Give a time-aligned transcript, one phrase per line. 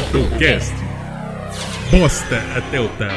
[0.00, 0.74] Doublecast.
[1.88, 3.12] Bosta até o talo.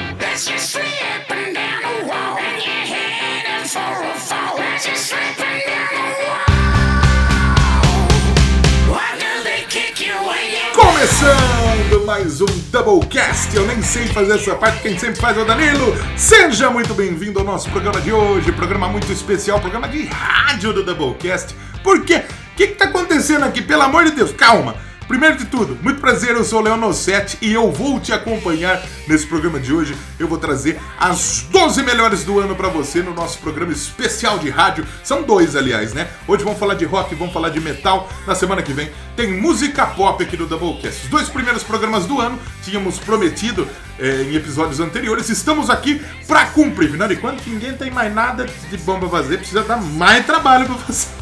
[10.75, 13.55] Começando mais um Doublecast.
[13.55, 15.97] Eu nem sei fazer essa parte, quem sempre faz é o Danilo.
[16.15, 20.83] Seja muito bem-vindo ao nosso programa de hoje, programa muito especial, programa de rádio do
[20.83, 21.55] Doublecast.
[21.83, 22.17] Por quê?
[22.53, 23.63] O que, que tá acontecendo aqui?
[23.63, 24.86] Pelo amor de Deus, calma.
[25.07, 28.83] Primeiro de tudo, muito prazer, eu sou o Leon Nossetti e eu vou te acompanhar
[29.07, 29.95] nesse programa de hoje.
[30.19, 34.49] Eu vou trazer as 12 melhores do ano pra você no nosso programa especial de
[34.49, 34.85] rádio.
[35.05, 36.09] São dois, aliás, né?
[36.27, 38.09] Hoje vamos falar de rock, vamos falar de metal.
[38.27, 41.05] Na semana que vem tem música pop aqui do Doublecast.
[41.05, 43.65] Os dois primeiros programas do ano tínhamos prometido
[43.97, 45.29] eh, em episódios anteriores.
[45.29, 46.89] Estamos aqui pra cumprir.
[46.89, 50.65] Afinal de contas, ninguém tem mais nada de bom pra fazer, precisa dar mais trabalho
[50.65, 51.16] pra você.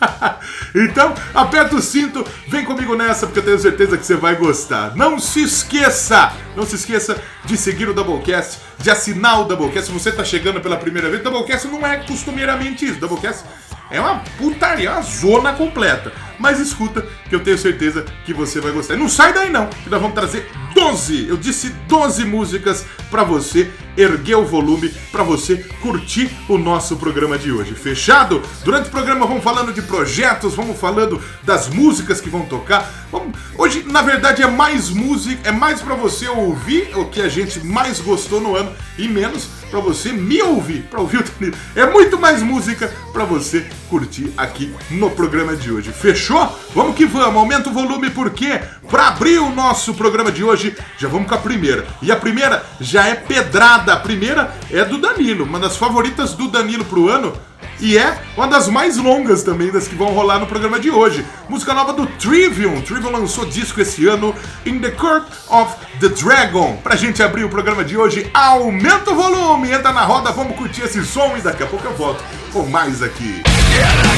[0.74, 4.96] então, aperta o cinto, vem comigo nessa, porque eu tenho certeza que você vai gostar.
[4.96, 9.86] Não se esqueça, não se esqueça de seguir o Doublecast, de assinar o Doublecast.
[9.86, 12.98] Se você está chegando pela primeira vez, Doublecast não é costumeiramente isso.
[12.98, 13.44] Doublecast
[13.90, 16.12] é uma putaria, é uma zona completa.
[16.38, 18.94] Mas escuta, que eu tenho certeza que você vai gostar.
[18.94, 23.22] E não sai daí não, que nós vamos trazer 12, eu disse 12 músicas para
[23.22, 27.74] você erguer o volume, para você curtir o nosso programa de hoje.
[27.74, 28.40] Fechado?
[28.64, 32.90] Durante o programa vamos falando de projetos, vamos falando das músicas que vão tocar.
[33.12, 37.28] Vamos- Hoje, na verdade, é mais música, é mais para você ouvir o que a
[37.28, 41.56] gente mais gostou no ano e menos para você me ouvir, para ouvir o Danilo.
[41.74, 45.92] É muito mais música para você curtir aqui no programa de hoje.
[45.92, 46.58] Fechou?
[46.74, 47.36] Vamos que vamos.
[47.36, 51.38] Aumenta o volume porque para abrir o nosso programa de hoje, já vamos com a
[51.38, 51.86] primeira.
[52.02, 53.92] E a primeira já é pedrada.
[53.92, 57.32] A primeira é do Danilo, uma das favoritas do Danilo pro ano.
[57.80, 61.24] E é uma das mais longas também das que vão rolar no programa de hoje.
[61.48, 62.82] Música nova do Trivium.
[62.82, 64.34] Trivium lançou disco esse ano,
[64.66, 66.76] In the Court of the Dragon.
[66.82, 70.82] Pra gente abrir o programa de hoje, aumenta o volume, entra na roda, vamos curtir
[70.82, 73.42] esse som e daqui a pouco eu volto com mais aqui.
[73.44, 74.10] Poison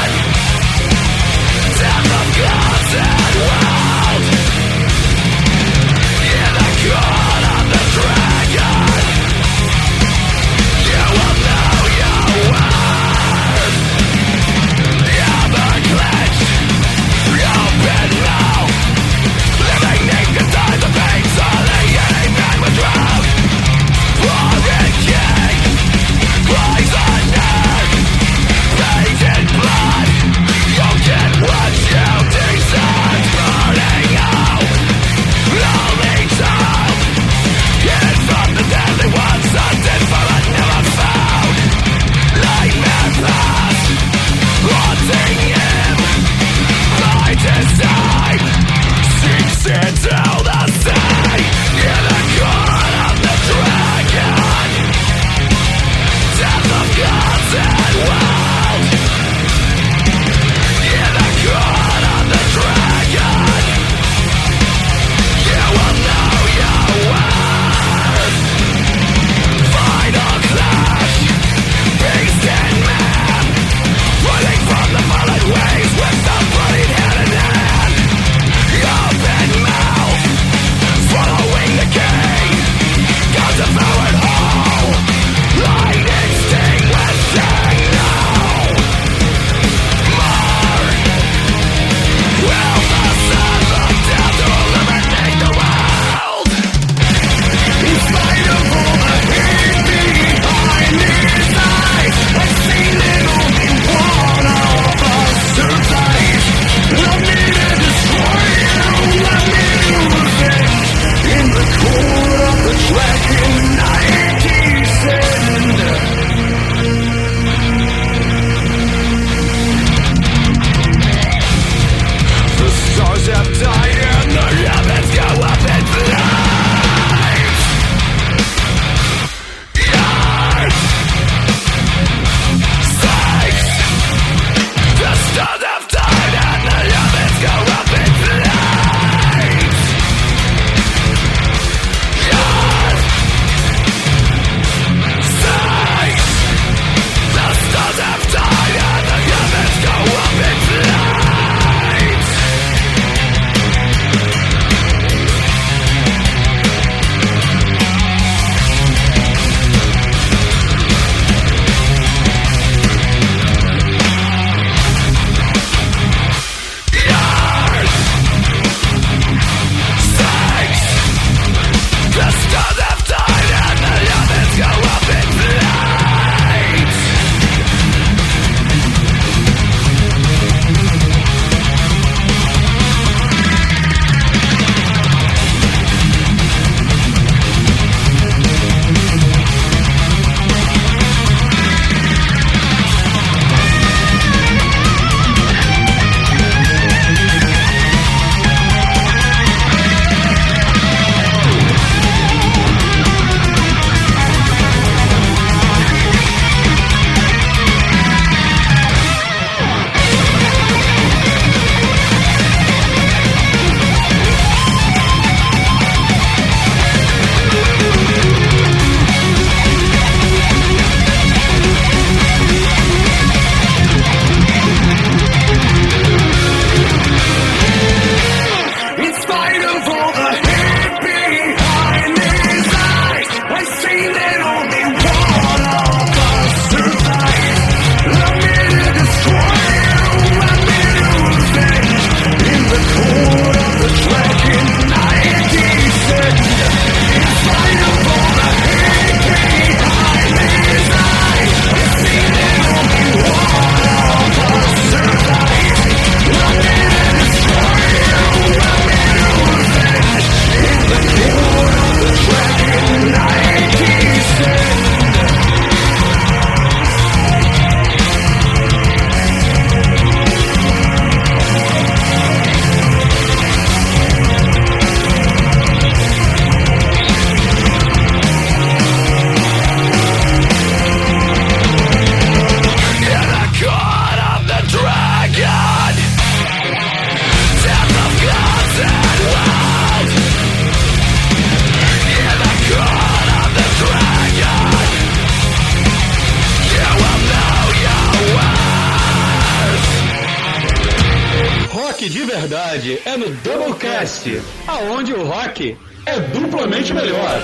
[302.16, 305.76] de verdade é no Doublecast, aonde o rock
[306.06, 307.42] é duplamente melhor.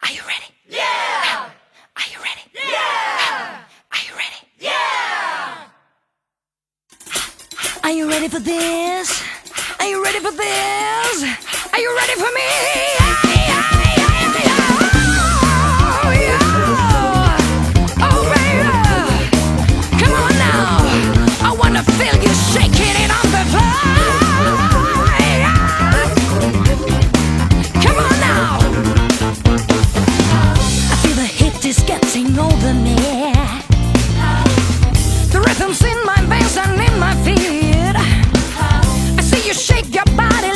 [0.00, 0.48] Are you ready?
[0.70, 1.52] Yeah!
[1.94, 2.44] Are you ready?
[2.54, 3.66] Yeah!
[3.90, 4.40] Are you ready?
[4.58, 5.68] Yeah!
[7.82, 9.22] Are you ready for this?
[9.78, 11.24] Are you ready for this?
[11.74, 13.31] Are you ready for me?
[21.74, 23.80] I feel you shaking it on the floor.
[27.82, 28.58] Come on now.
[30.90, 32.96] I feel the heat is getting over me.
[35.32, 37.96] The rhythm's in my veins and in my feet.
[39.18, 40.52] I see you shake your body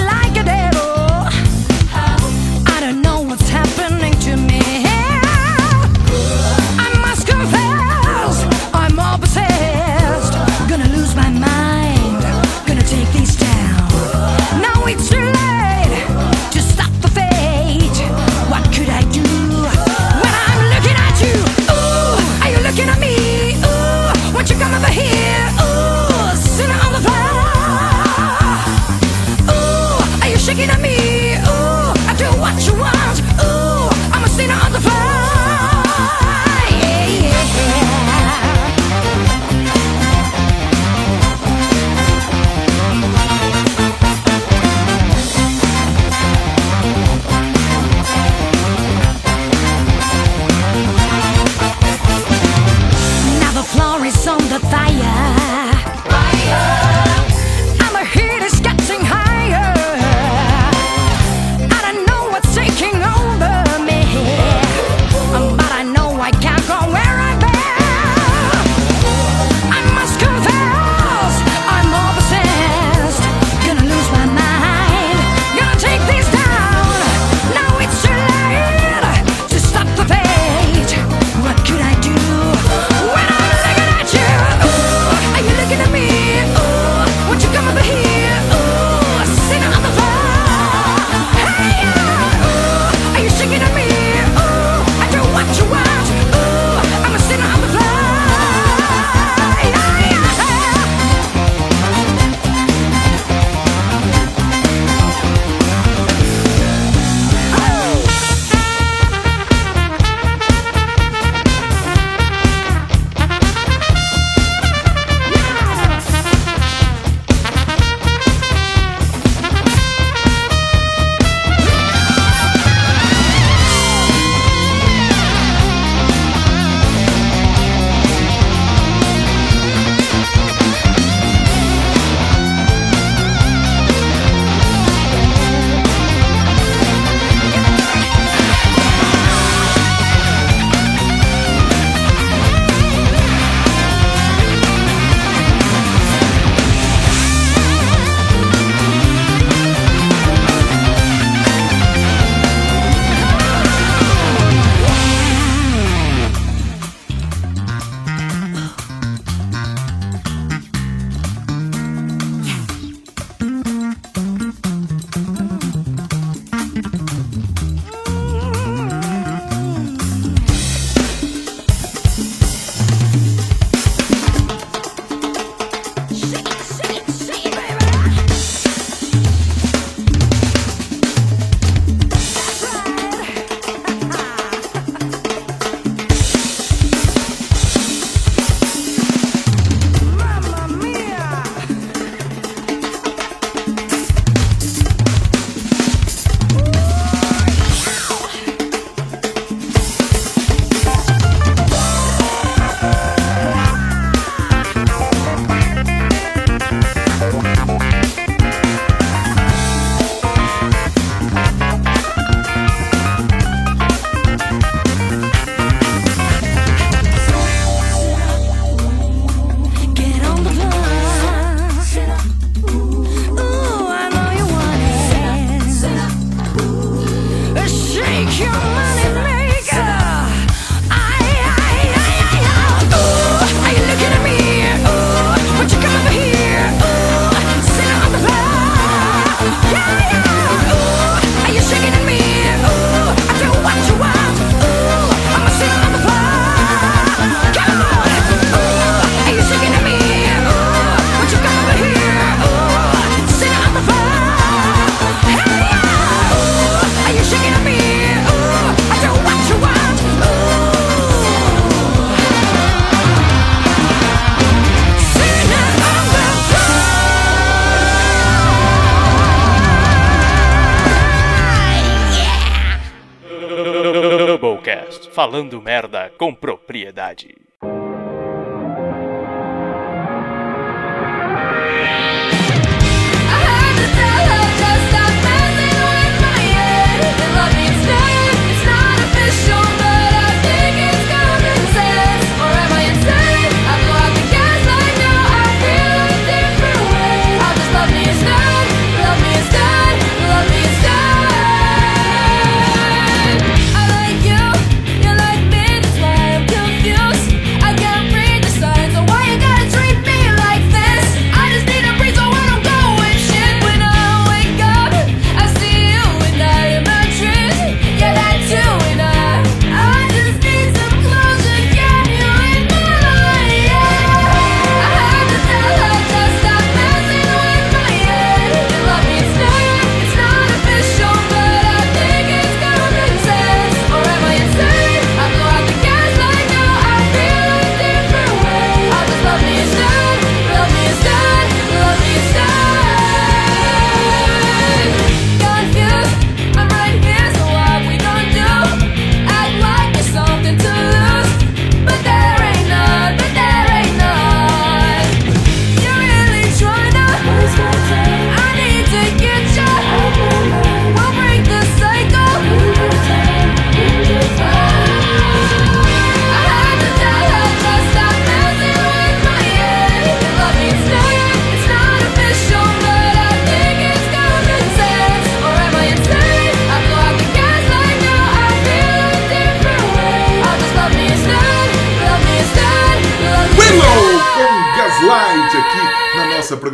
[275.26, 277.45] falando merda com propriedade.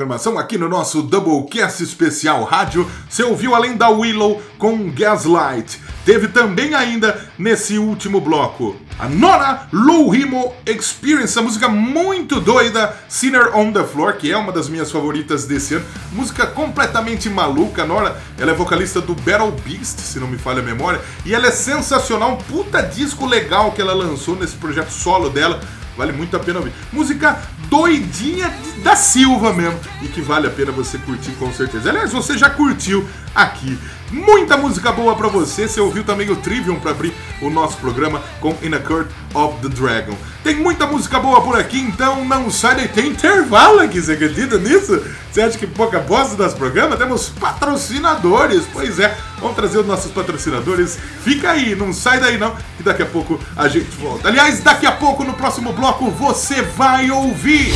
[0.02, 2.90] Programação, aqui no nosso Doublecast Especial Rádio.
[3.08, 5.80] Você ouviu além da Willow com Gaslight.
[6.04, 12.96] Teve também ainda nesse último bloco a Nora Low Rimo Experience, a música muito doida,
[13.08, 15.84] Sinner on the Floor, que é uma das minhas favoritas desse ano.
[16.10, 17.82] Música completamente maluca.
[17.82, 21.32] A Nora, ela é vocalista do Battle Beast, se não me falha a memória, e
[21.32, 25.60] ela é sensacional, um puta disco legal que ela lançou nesse projeto solo dela.
[25.96, 26.72] Vale muito a pena ouvir.
[26.92, 27.40] Música
[27.72, 28.52] doidinha
[28.82, 29.80] da Silva mesmo.
[30.02, 31.88] E que vale a pena você curtir com certeza.
[31.88, 33.78] Aliás, você já curtiu aqui.
[34.12, 35.66] Muita música boa pra você.
[35.66, 39.58] Você ouviu também o Trivium pra abrir o nosso programa com In a Court of
[39.62, 40.14] the Dragon.
[40.44, 42.88] Tem muita música boa por aqui, então não sai daí.
[42.88, 45.02] Tem intervalo aqui, você acredita nisso?
[45.30, 46.98] Você acha que pouca bosta das programas?
[46.98, 48.64] Temos patrocinadores.
[48.70, 50.98] Pois é, vamos trazer os nossos patrocinadores.
[51.24, 54.28] Fica aí, não sai daí não, que daqui a pouco a gente volta.
[54.28, 57.72] Aliás, daqui a pouco no próximo bloco você vai ouvir.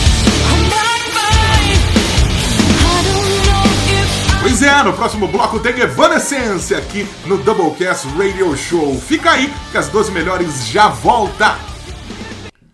[4.48, 8.94] Pois é, no próximo bloco tem Evanescence aqui no Doublecast Radio Show.
[8.94, 11.58] Fica aí que as 12 melhores já volta.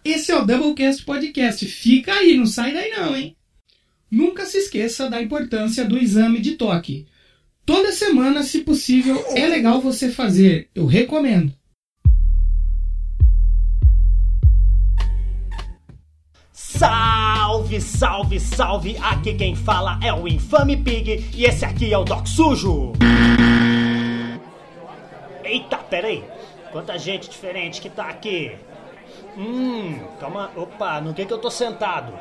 [0.05, 1.65] Esse é o Doublecast Podcast.
[1.65, 3.35] Fica aí, não sai daí não, hein?
[4.11, 7.07] Nunca se esqueça da importância do exame de toque.
[7.65, 10.69] Toda semana, se possível, é legal você fazer.
[10.75, 11.55] Eu recomendo.
[17.73, 18.97] Salve, salve, salve!
[18.99, 22.93] Aqui quem fala é o Infame Pig e esse aqui é o Doc Sujo.
[25.43, 26.23] Eita, peraí.
[26.71, 28.57] Quanta gente diferente que tá aqui.
[29.39, 30.51] Hum, calma.
[30.55, 32.13] Opa, no que que eu tô sentado?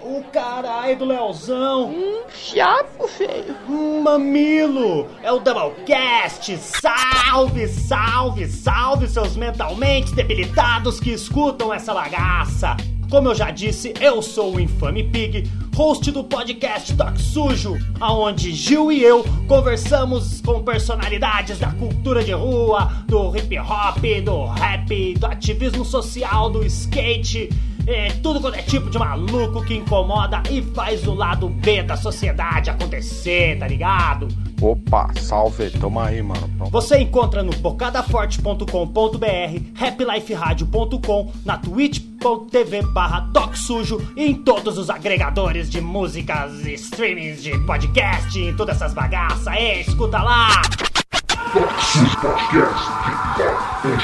[0.00, 1.90] O caralho do Leozão.
[1.90, 3.56] Hum, fiapo, feio.
[3.68, 5.08] Hum, mamilo.
[5.24, 6.56] É o Doublecast.
[6.58, 12.76] Salve, salve, salve, seus mentalmente debilitados que escutam essa bagaça.
[13.12, 18.52] Como eu já disse, eu sou o Infame Pig, host do podcast Toque Sujo, aonde
[18.52, 25.14] Gil e eu conversamos com personalidades da cultura de rua, do hip hop, do rap,
[25.18, 27.50] do ativismo social, do skate,
[27.86, 31.98] é, tudo quanto é tipo de maluco que incomoda e faz o lado B da
[31.98, 34.28] sociedade acontecer, tá ligado?
[34.60, 36.48] Opa, salve, toma aí, mano.
[36.56, 36.70] Pronto.
[36.70, 38.64] Você encontra no bocadaforte.com.br,
[39.76, 41.58] happyliferadio.com, na
[42.22, 48.52] twitch.tv barra Toque Sujo e em todos os agregadores de músicas, streamings de podcast e
[48.54, 49.48] todas essas bagaças.
[49.48, 50.62] Ei, escuta lá!
[53.82, 53.98] Venha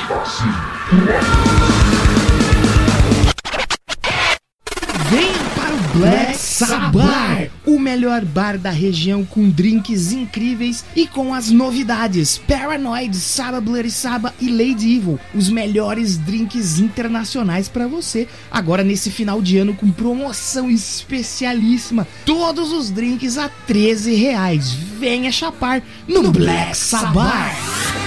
[5.99, 13.17] Black Sabbath, o melhor bar da região com drinks incríveis e com as novidades Paranoid,
[13.17, 18.29] Saba Bloody Saba e Lady Evil, os melhores drinks internacionais para você.
[18.49, 24.71] Agora nesse final de ano com promoção especialíssima, todos os drinks a 13 reais.
[24.71, 27.57] Venha chapar no, Black Sabbath.
[27.57, 27.98] Never,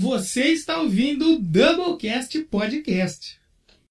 [0.00, 3.36] Você está ouvindo o Doublecast Podcast.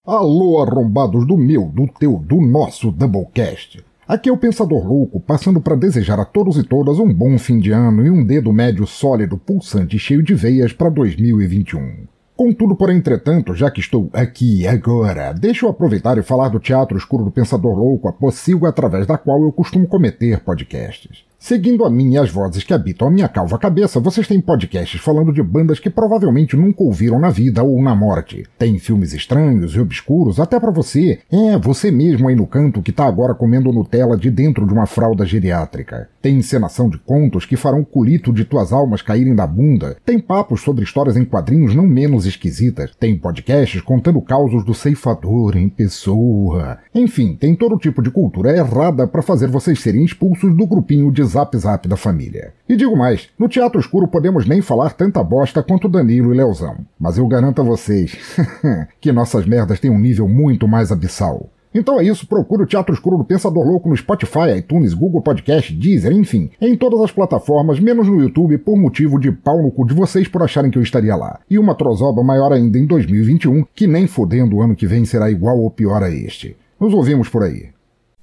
[0.05, 3.83] Alô, arrombados do meu, do teu, do nosso Doublecast.
[4.07, 7.59] Aqui é o Pensador Louco, passando para desejar a todos e todas um bom fim
[7.59, 12.07] de ano e um dedo médio sólido, pulsante e cheio de veias para 2021.
[12.37, 16.97] Contudo, porém, entretanto, já que estou aqui agora, deixa eu aproveitar e falar do Teatro
[16.97, 21.26] Escuro do Pensador Louco, a pocilga através da qual eu costumo cometer podcasts.
[21.39, 24.99] Seguindo a mim e as vozes que habitam a minha calva cabeça, vocês têm podcasts
[24.99, 28.43] falando de bandas que provavelmente nunca ouviram na vida ou na morte.
[28.57, 31.19] Tem filmes estranhos e obscuros até para você.
[31.31, 34.87] É, você mesmo aí no canto que tá agora comendo Nutella de dentro de uma
[34.87, 36.09] fralda geriátrica.
[36.21, 39.95] Tem encenação de contos que farão o culito de tuas almas caírem da bunda.
[40.03, 42.91] Tem papos sobre histórias em quadrinhos não menos esquisitas.
[42.99, 46.79] Tem podcasts contando causos do ceifador em pessoa.
[46.93, 51.26] Enfim, tem todo tipo de cultura errada para fazer vocês serem expulsos do grupinho de
[51.27, 52.53] zap zap da família.
[52.67, 56.77] E digo mais, no Teatro Escuro podemos nem falar tanta bosta quanto Danilo e Leozão.
[56.99, 58.17] Mas eu garanto a vocês
[58.99, 61.49] que nossas merdas têm um nível muito mais abissal.
[61.73, 65.71] Então é isso, procure o Teatro Escuro do Pensador Louco no Spotify, iTunes, Google Podcast,
[65.73, 69.85] Deezer, enfim, em todas as plataformas, menos no YouTube, por motivo de pau no cu
[69.85, 71.39] de vocês por acharem que eu estaria lá.
[71.49, 75.29] E uma trozoba maior ainda em 2021, que nem fodendo o ano que vem será
[75.29, 76.55] igual ou pior a este.
[76.79, 77.76] Nos ouvimos por aí.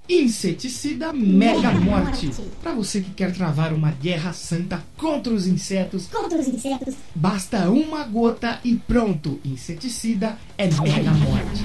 [0.08, 2.30] Inseticida Mega Morte.
[2.62, 6.94] Para você que quer travar uma guerra santa contra os insetos, Contra os insetos.
[7.14, 9.40] basta uma gota e pronto.
[9.44, 11.64] Inseticida é Mega Morte.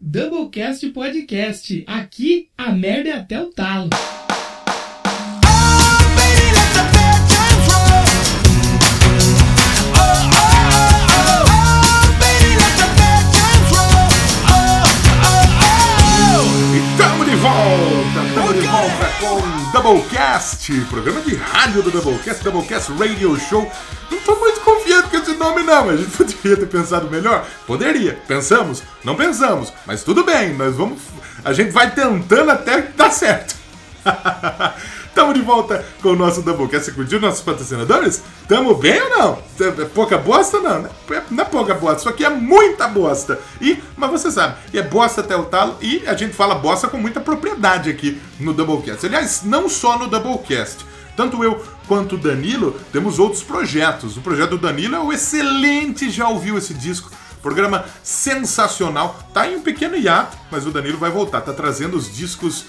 [0.00, 1.84] Doublecast Podcast.
[1.86, 3.90] Aqui a merda é até o talo.
[19.18, 19.40] Com
[19.72, 23.70] Doublecast, programa de rádio do Doublecast, Doublecast Radio Show.
[24.10, 27.44] Não tô muito confiante com esse nome não, mas a gente poderia ter pensado melhor?
[27.66, 28.18] Poderia.
[28.28, 28.82] Pensamos?
[29.02, 31.00] Não pensamos, mas tudo bem, nós vamos...
[31.44, 33.56] A gente vai tentando até dar certo.
[35.18, 36.84] Tamo de volta com o nosso Doublecast.
[36.84, 38.22] Você curtiu nossos patrocinadores?
[38.46, 39.38] Tamo bem ou não?
[39.58, 40.60] É pouca bosta?
[40.60, 40.90] Não, né?
[41.28, 41.98] não é pouca bosta.
[41.98, 43.36] Isso aqui é muita bosta.
[43.60, 46.98] E, mas você sabe, é bosta até o talo e a gente fala bosta com
[46.98, 49.04] muita propriedade aqui no Doublecast.
[49.06, 50.86] Aliás, não só no Doublecast.
[51.16, 54.16] Tanto eu quanto o Danilo temos outros projetos.
[54.16, 57.10] O projeto do Danilo é o excelente, já ouviu esse disco?
[57.42, 59.18] Programa sensacional.
[59.34, 61.40] Tá em um pequeno hiato, mas o Danilo vai voltar.
[61.40, 62.66] Tá trazendo os discos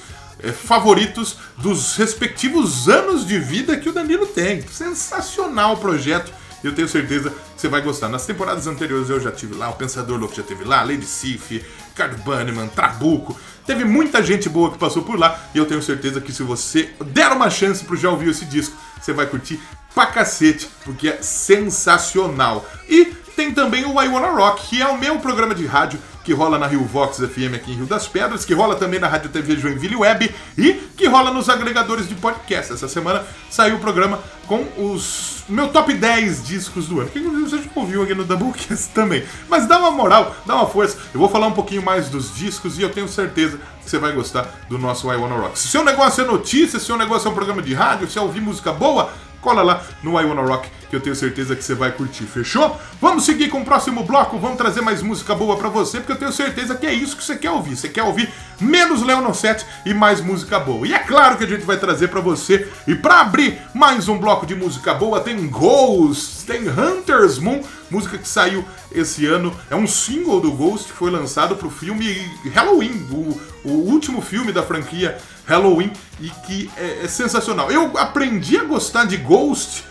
[0.54, 4.62] favoritos dos respectivos anos de vida que o Danilo tem.
[4.68, 6.32] Sensacional o projeto.
[6.64, 8.10] Eu tenho certeza que você vai gostar.
[8.10, 11.64] Nas temporadas anteriores eu já tive lá, o Pensador Louco já teve lá, Lady Sif,
[11.90, 13.40] Ricardo Bannerman, Trabuco.
[13.66, 16.90] Teve muita gente boa que passou por lá e eu tenho certeza que se você
[17.06, 19.60] der uma chance pro já ouvir esse disco, você vai curtir
[19.94, 22.66] pra cacete, porque é sensacional.
[22.88, 26.00] E tem também o I Wanna Rock, que é o meu programa de rádio
[26.30, 29.08] que rola na Rio Vox FM aqui em Rio das Pedras, que rola também na
[29.08, 32.72] Rádio TV Joinville Web e que rola nos agregadores de podcast.
[32.72, 37.58] Essa semana saiu o programa com os meu top 10 discos do ano, que você
[37.58, 39.24] já ouviu aqui no Doublecast também.
[39.50, 41.00] Mas dá uma moral, dá uma força.
[41.12, 44.12] Eu vou falar um pouquinho mais dos discos e eu tenho certeza que você vai
[44.12, 45.58] gostar do nosso I Wanna Rock.
[45.58, 48.22] Se seu negócio é notícia, se seu negócio é um programa de rádio, se é
[48.22, 49.12] ouvir música boa,
[49.42, 52.80] cola lá no I Wanna Rock que eu tenho certeza que você vai curtir, fechou?
[53.00, 56.18] Vamos seguir com o próximo bloco, vamos trazer mais música boa pra você, porque eu
[56.18, 57.76] tenho certeza que é isso que você quer ouvir.
[57.76, 60.88] Você quer ouvir menos Leonon 7 e mais música boa.
[60.88, 62.68] E é claro que a gente vai trazer pra você.
[62.88, 68.18] E pra abrir mais um bloco de música boa, tem Ghost, tem Hunter's Moon, música
[68.18, 69.56] que saiu esse ano.
[69.70, 74.52] É um single do Ghost que foi lançado pro filme Halloween, o, o último filme
[74.52, 77.72] da franquia Halloween, e que é, é sensacional.
[77.72, 79.84] Eu aprendi a gostar de Ghost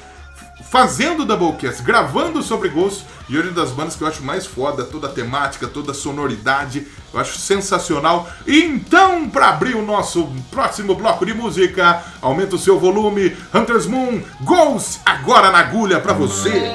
[0.70, 4.84] fazendo Doublecast, gravando sobre Ghost, e hoje uma das bandas que eu acho mais foda,
[4.84, 8.28] toda a temática, toda a sonoridade, eu acho sensacional.
[8.46, 14.22] Então, para abrir o nosso próximo bloco de música, aumenta o seu volume, Hunter's Moon,
[14.42, 16.72] Ghost, agora na agulha para você.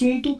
[0.00, 0.39] no assunto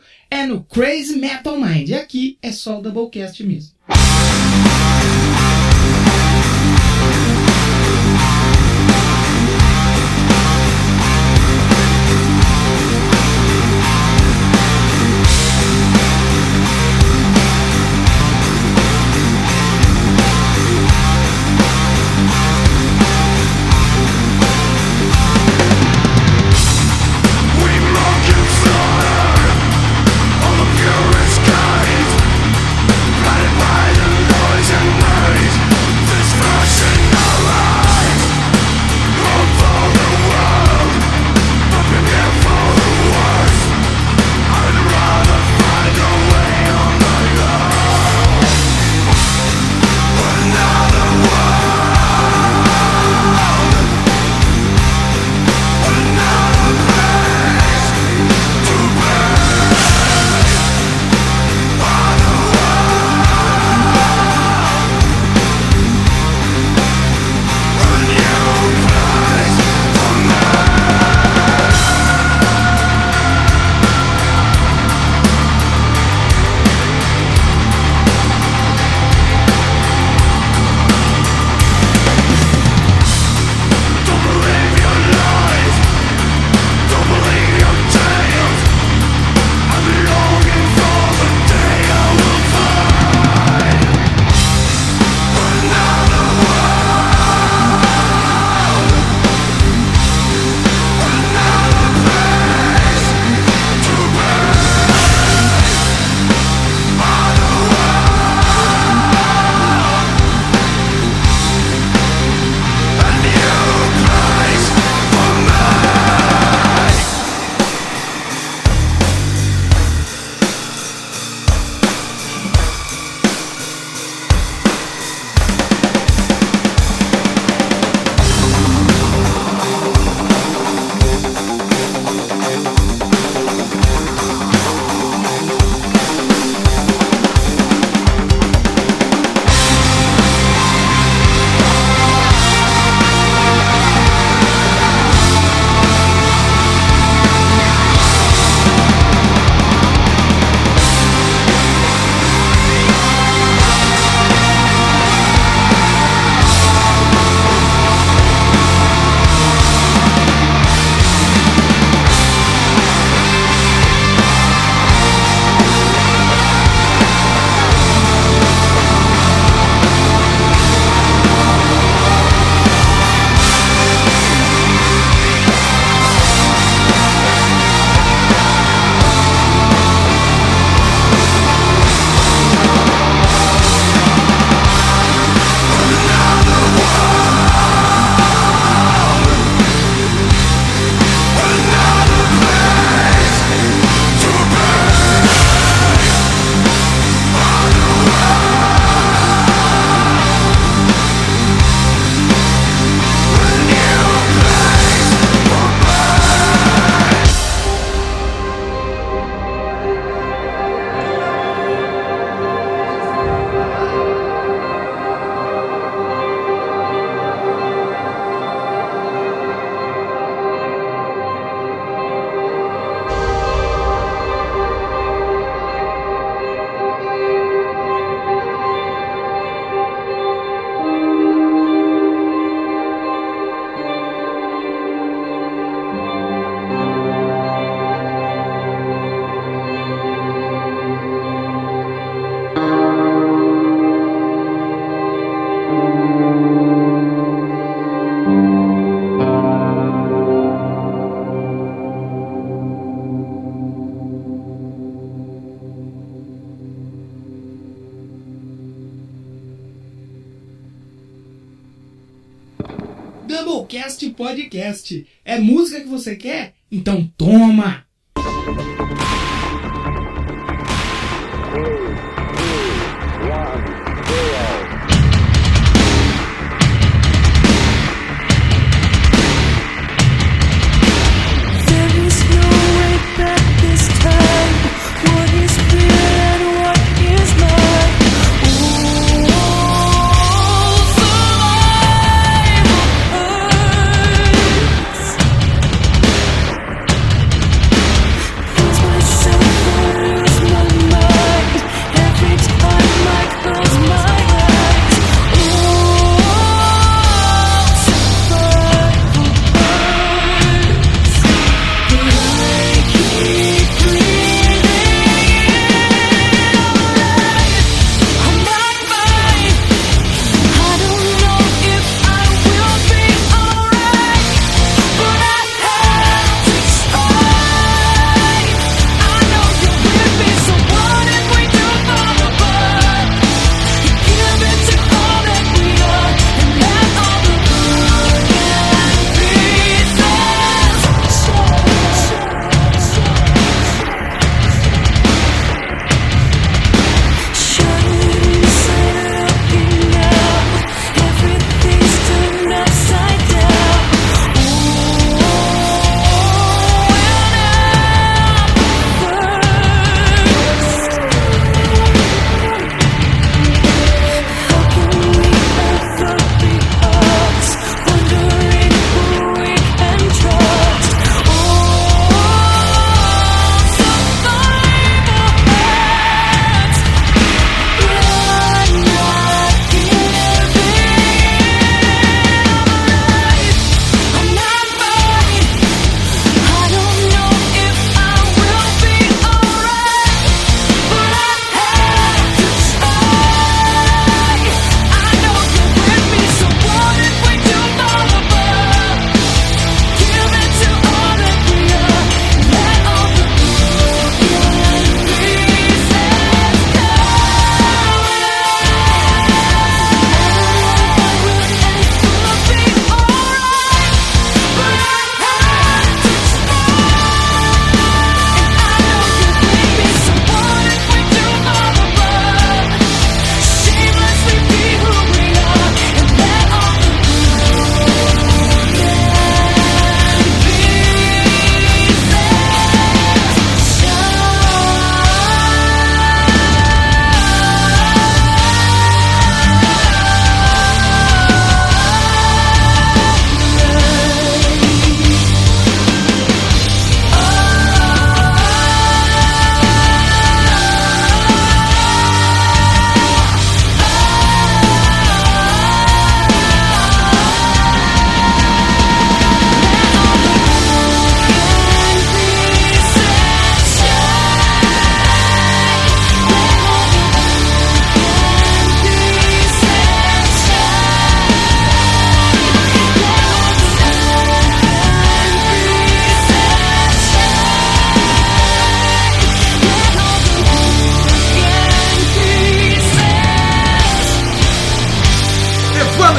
[264.51, 265.07] Podcast.
[265.25, 266.50] É música que você quer?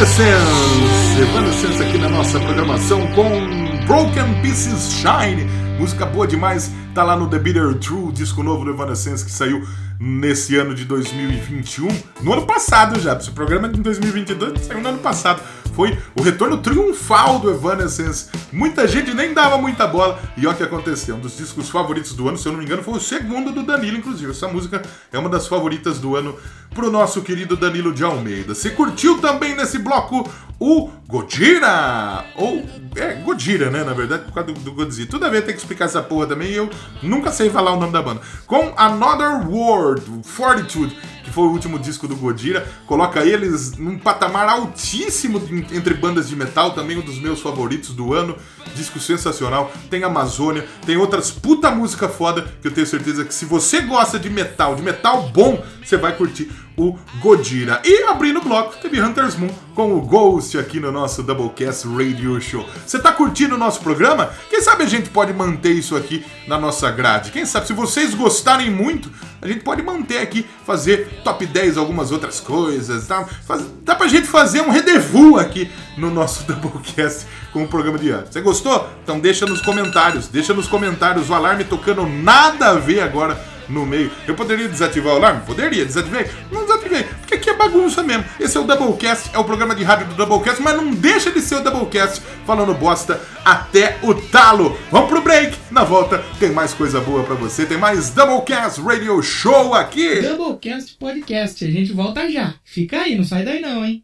[0.02, 1.22] Evanescence.
[1.22, 5.44] Evanescence aqui na nossa programação com Broken Pieces Shine.
[5.78, 9.64] Música boa demais, tá lá no The Bitter True, disco novo do Evanescence que saiu
[10.00, 11.88] nesse ano de 2021.
[12.24, 15.40] No ano passado já, esse programa de 2022 saiu no ano passado.
[15.82, 18.30] Foi o retorno triunfal do Evanescence.
[18.54, 20.22] Muita gente nem dava muita bola.
[20.38, 21.15] E olha o que aconteceu.
[21.15, 23.63] Um dos discos favoritos do ano, se eu não me engano, foi o segundo do
[23.63, 24.30] Danilo, inclusive.
[24.30, 26.38] Essa música é uma das favoritas do ano
[26.70, 28.54] pro nosso querido Danilo de Almeida.
[28.54, 32.26] Você curtiu também nesse bloco o Godira?
[32.36, 32.63] Ou,
[32.96, 33.84] é, Godira, né?
[33.84, 35.10] Na verdade, por causa do, do Godzilla.
[35.10, 36.70] Toda vez tem que explicar essa porra também e eu
[37.02, 38.22] nunca sei falar o nome da banda.
[38.46, 44.47] Com Another World, Fortitude que foi o último disco do Godira, coloca eles num patamar
[44.47, 45.41] altíssimo
[45.72, 48.36] entre bandas de metal, também um dos meus favoritos do ano.
[48.76, 49.72] Disco sensacional.
[49.89, 54.19] Tem Amazônia, tem outras puta música foda que eu tenho certeza que se você gosta
[54.19, 57.82] de metal, de metal bom, você vai curtir o Godira.
[57.84, 62.39] E abrindo o bloco, teve Hunter's Moon com o Ghost aqui no nosso Doublecast Radio
[62.41, 62.65] Show.
[62.86, 64.32] Você tá curtindo o nosso programa?
[64.49, 67.32] Quem sabe a gente pode manter isso aqui na nossa grade?
[67.32, 69.11] Quem sabe, se vocês gostarem muito,
[69.41, 73.26] a gente pode manter aqui, fazer top 10 algumas outras coisas, tá?
[73.45, 78.11] Faz, dá pra gente fazer um rendezvous aqui no nosso Doublecast com o programa de
[78.11, 78.34] antes.
[78.34, 78.89] Você gostou?
[79.03, 83.39] Então deixa nos comentários, deixa nos comentários o alarme tocando nada a ver agora
[83.72, 84.11] no meio.
[84.28, 85.41] Eu poderia desativar o alarme?
[85.45, 86.28] Poderia, desativei?
[86.51, 88.26] Não desativei, porque aqui é bagunça mesmo.
[88.39, 91.41] Esse é o Doublecast, é o programa de rádio do Doublecast, mas não deixa de
[91.41, 94.78] ser o Doublecast falando bosta até o talo.
[94.91, 99.22] Vamos pro break, na volta tem mais coisa boa pra você, tem mais Doublecast Radio
[99.22, 100.22] Show aqui.
[100.22, 101.63] Doublecast Podcast.
[101.65, 102.53] A gente volta já.
[102.63, 104.03] Fica aí, não sai daí não, hein?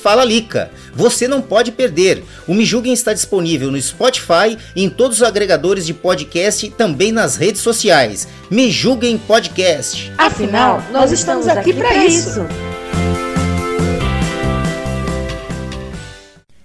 [0.01, 0.71] Fala Lica.
[0.93, 2.23] Você não pode perder.
[2.47, 6.69] O Me Julguem está disponível no Spotify e em todos os agregadores de podcast e
[6.69, 8.27] também nas redes sociais.
[8.49, 10.11] Me Julguem Podcast.
[10.17, 12.41] Afinal, nós estamos aqui para isso.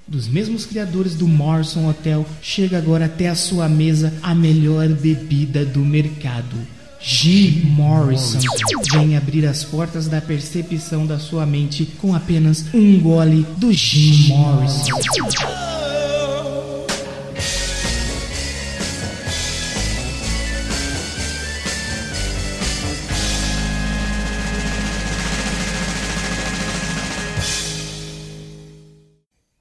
[0.08, 5.64] Dos mesmos criadores do Morrison Hotel, chega agora até a sua mesa a melhor bebida
[5.64, 6.56] do mercado.
[7.00, 8.38] Jim Morrison.
[8.92, 14.28] Vem abrir as portas da percepção da sua mente com apenas um gole do Jim
[14.28, 14.96] Morrison.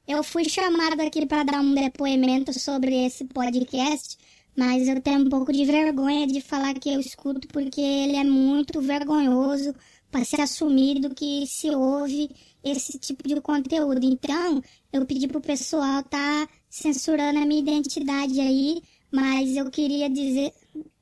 [0.08, 4.18] Eu fui chamada aqui para dar um depoimento sobre esse podcast,
[4.56, 8.24] mas eu tenho um pouco de vergonha de falar que eu escuto porque ele é
[8.24, 9.76] muito vergonhoso
[10.10, 12.30] para ser assumido que se ouve
[12.64, 14.06] esse tipo de conteúdo.
[14.06, 18.82] Então, eu pedi pro pessoal tá censurando a minha identidade aí,
[19.12, 20.54] mas eu queria dizer,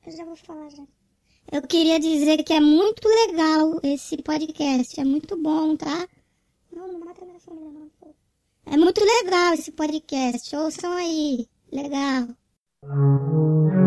[0.06, 0.84] eu já vou falar já.
[1.52, 6.08] Eu queria dizer que é muito legal esse podcast, é muito bom, tá?
[6.72, 7.84] Não, não mata minha família, não.
[8.66, 10.56] É muito legal esse podcast.
[10.56, 11.48] Ouçam aí.
[11.72, 12.28] Legal.
[12.90, 13.83] Mm-hmm.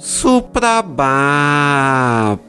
[0.00, 1.06] Suprabá,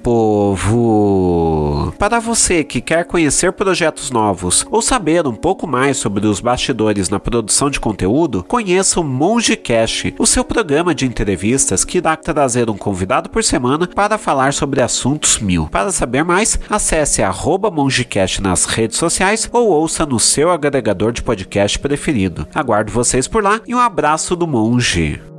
[0.02, 1.94] povo!
[2.00, 7.10] Para você que quer conhecer projetos novos ou saber um pouco mais sobre os bastidores
[7.10, 12.70] na produção de conteúdo, conheça o MongeCast, o seu programa de entrevistas que irá trazer
[12.70, 15.68] um convidado por semana para falar sobre assuntos mil.
[15.68, 21.22] Para saber mais, acesse arroba MongeCast nas redes sociais ou ouça no seu agregador de
[21.22, 22.48] podcast preferido.
[22.56, 25.31] Aguardo vocês por lá e um abraço do Monge.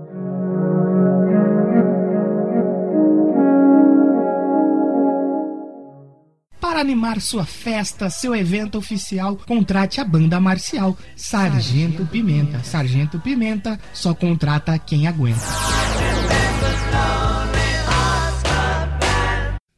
[6.82, 12.62] Animar sua festa, seu evento oficial, contrate a banda marcial Sargento Pimenta.
[12.64, 15.40] Sargento Pimenta só contrata quem aguenta.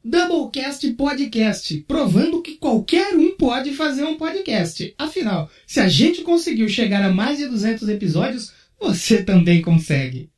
[0.03, 4.95] Doublecast Podcast, provando que qualquer um pode fazer um podcast.
[4.97, 10.34] Afinal, se a gente conseguiu chegar a mais de 200 episódios, você também consegue.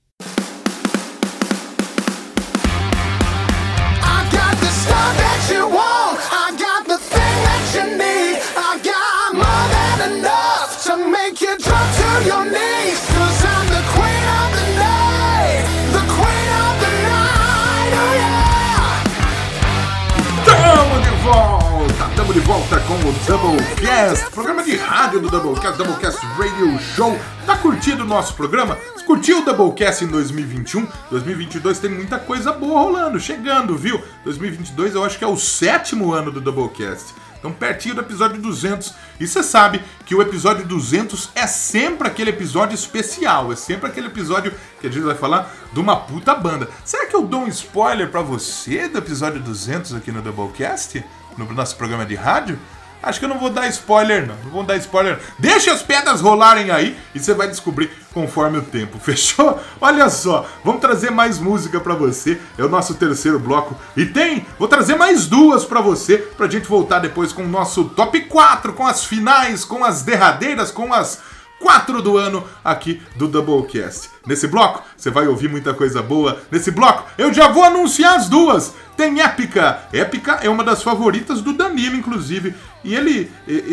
[22.47, 27.19] Volta com o Doublecast, programa de rádio do Doublecast, Doublecast Radio Show.
[27.45, 28.79] Tá curtindo o nosso programa?
[29.05, 30.87] Curtiu o Doublecast em 2021?
[31.11, 34.01] 2022 tem muita coisa boa rolando, chegando, viu?
[34.23, 37.15] 2022 eu acho que é o sétimo ano do Doublecast.
[37.37, 38.95] Então, pertinho do episódio 200.
[39.19, 43.53] E você sabe que o episódio 200 é sempre aquele episódio especial.
[43.53, 46.69] É sempre aquele episódio que a gente vai falar de uma puta banda.
[46.85, 51.05] Será que eu dou um spoiler pra você do episódio 200 aqui no Doublecast?
[51.37, 52.59] No nosso programa de rádio?
[53.03, 54.35] Acho que eu não vou dar spoiler, não.
[54.43, 55.21] Não vou dar spoiler.
[55.39, 58.99] Deixa as pedras rolarem aí e você vai descobrir conforme o tempo.
[59.03, 59.61] Fechou?
[59.81, 62.41] Olha só, vamos trazer mais música pra você.
[62.59, 63.77] É o nosso terceiro bloco.
[63.97, 67.85] E tem, vou trazer mais duas pra você, pra gente voltar depois com o nosso
[67.85, 71.21] top 4, com as finais, com as derradeiras, com as
[71.61, 74.11] 4 do ano aqui do Doublecast.
[74.27, 76.41] Nesse bloco, você vai ouvir muita coisa boa.
[76.51, 78.75] Nesse bloco, eu já vou anunciar as duas.
[78.97, 79.83] Tem Épica.
[79.93, 82.55] Épica é uma das favoritas do Danilo, inclusive.
[82.83, 83.31] E ele,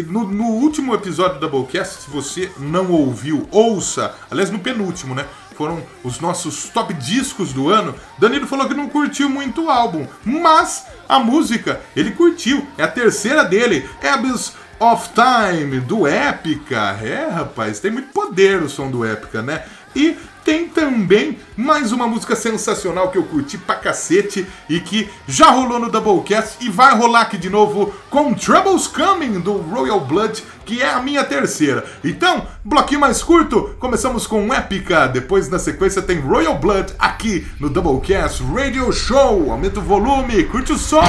[0.08, 4.14] no, no último episódio do Doublecast, se você não ouviu, ouça.
[4.30, 5.26] Aliás, no penúltimo, né?
[5.56, 7.96] Foram os nossos top discos do ano.
[8.18, 12.68] Danilo falou que não curtiu muito o álbum, mas a música ele curtiu.
[12.78, 16.98] É a terceira dele, Abyss of Time, do Épica.
[17.02, 19.64] É, rapaz, tem muito poder o som do Épica, né?
[19.96, 25.50] E tem também mais uma música sensacional que eu curti pra cacete e que já
[25.50, 30.44] rolou no Doublecast e vai rolar aqui de novo com Troubles Coming do Royal Blood,
[30.66, 31.86] que é a minha terceira.
[32.04, 37.70] Então, bloquinho mais curto, começamos com Épica, depois na sequência tem Royal Blood aqui no
[37.70, 39.50] Doublecast Radio Show.
[39.52, 41.04] Aumenta o volume, curte o som.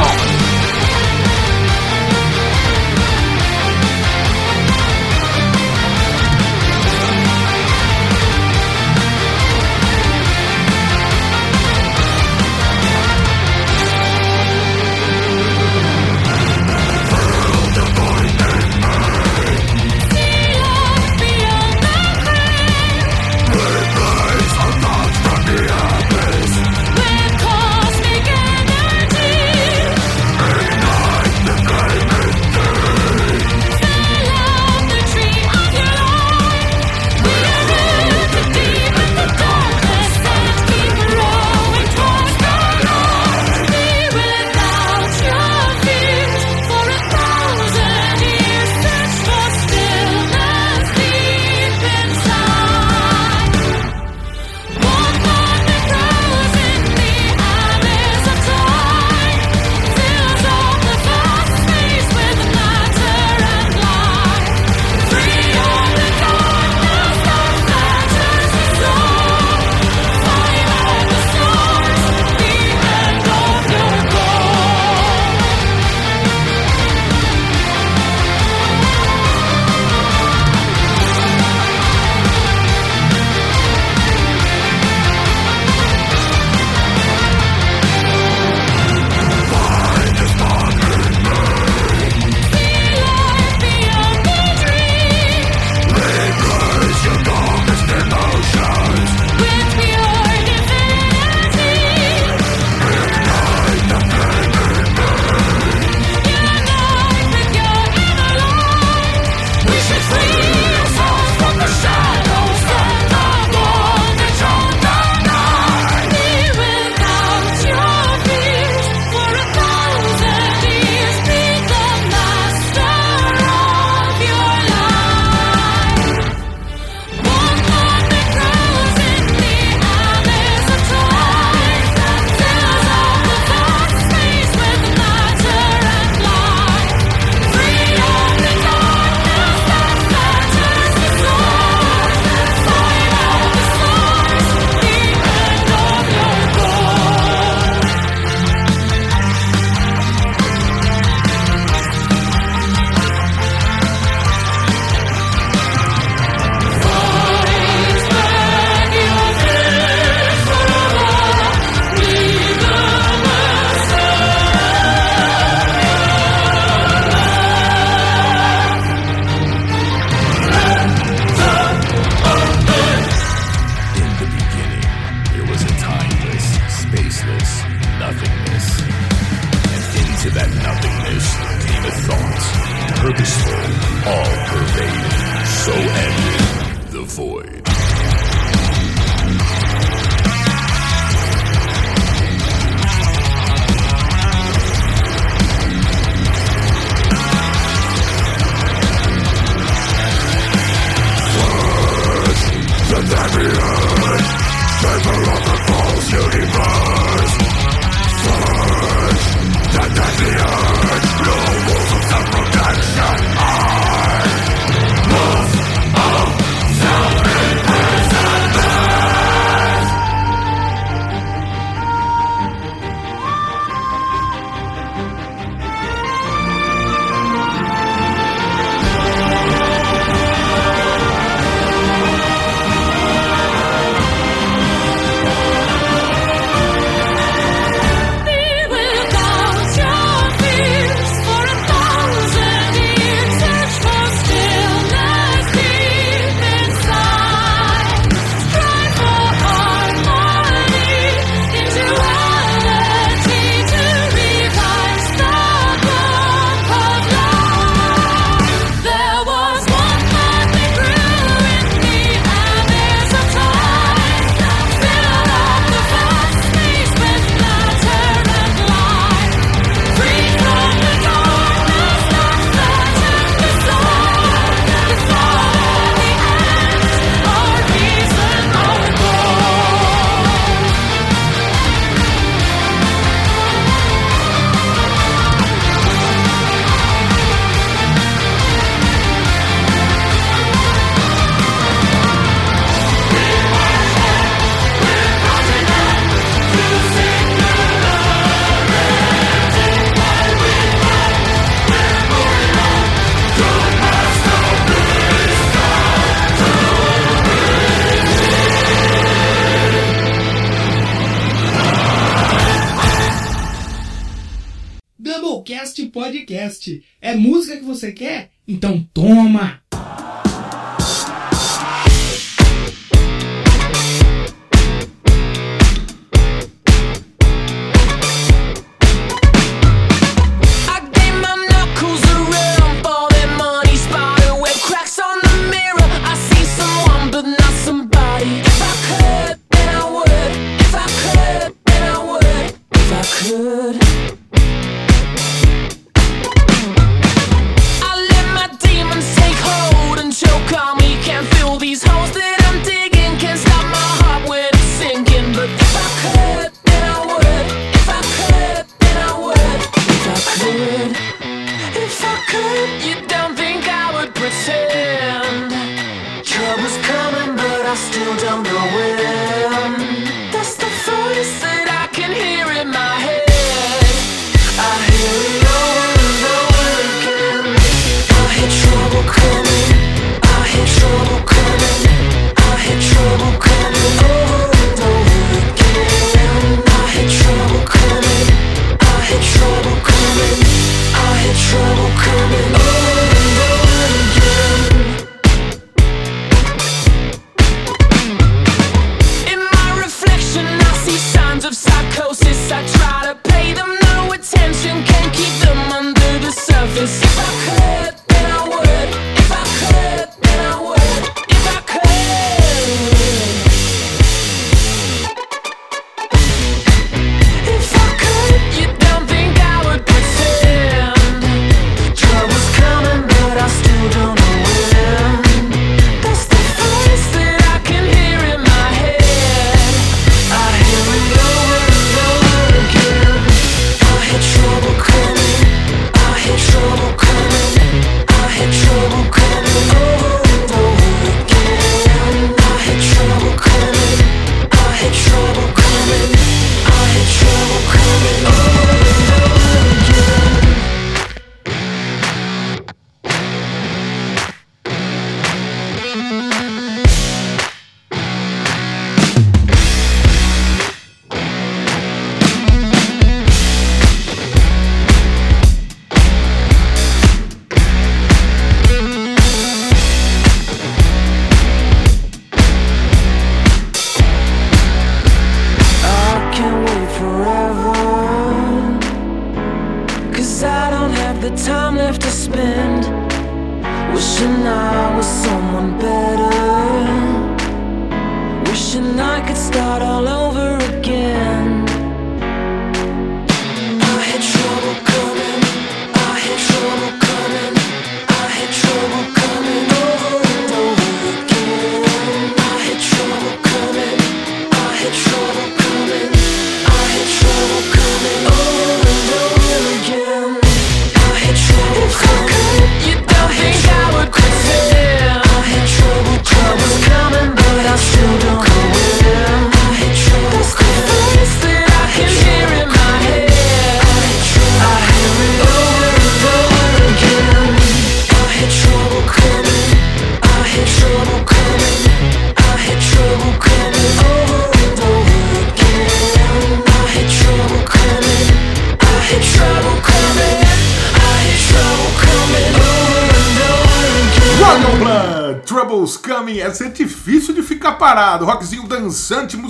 [315.95, 316.83] podcast.
[317.01, 318.31] É música que você quer?
[318.47, 319.54] Então toma!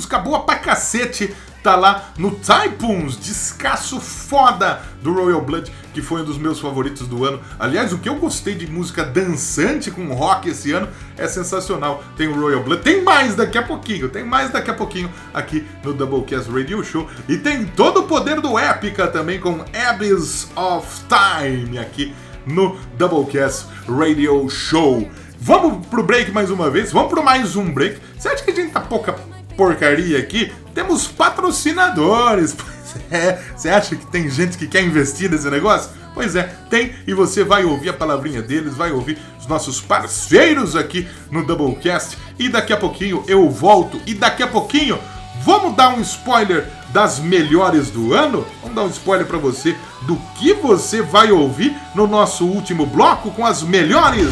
[0.05, 6.21] música boa pra cacete tá lá no Typhoons, descasso foda do Royal Blood, que foi
[6.21, 7.41] um dos meus favoritos do ano.
[7.59, 12.05] Aliás, o que eu gostei de música dançante com rock esse ano é sensacional.
[12.19, 15.67] Tem o Royal Blood, tem mais daqui a pouquinho, tem mais daqui a pouquinho aqui
[15.83, 17.09] no Doublecast Radio Show.
[17.27, 23.69] E tem todo o poder do Épica também com Abyss of Time aqui no Doublecast
[23.89, 25.11] Radio Show.
[25.41, 27.99] Vamos pro break mais uma vez, vamos pro mais um break.
[28.19, 32.57] Você acha que a gente tá pouca porcaria aqui, temos patrocinadores.
[32.95, 35.91] Pois é, você acha que tem gente que quer investir nesse negócio?
[36.15, 40.77] Pois é, tem e você vai ouvir a palavrinha deles, vai ouvir os nossos parceiros
[40.77, 42.17] aqui no Doublecast.
[42.39, 44.01] E daqui a pouquinho eu volto.
[44.07, 44.97] E daqui a pouquinho
[45.45, 48.47] vamos dar um spoiler das melhores do ano?
[48.63, 53.33] Vamos dar um spoiler para você do que você vai ouvir no nosso último bloco
[53.33, 54.29] com as melhores.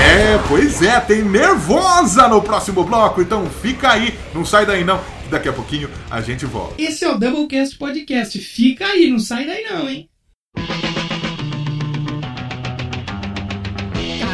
[0.00, 5.00] É, pois é, tem nervosa no próximo bloco, então fica aí, não sai daí não,
[5.30, 6.74] daqui a pouquinho a gente volta.
[6.82, 10.08] Esse é o Doublecast Podcast, fica aí, não sai daí não, hein?